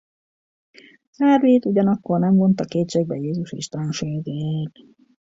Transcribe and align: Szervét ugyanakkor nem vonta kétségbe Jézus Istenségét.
Szervét 1.11 1.65
ugyanakkor 1.65 2.19
nem 2.19 2.35
vonta 2.35 2.65
kétségbe 2.65 3.15
Jézus 3.15 3.51
Istenségét. 3.51 4.71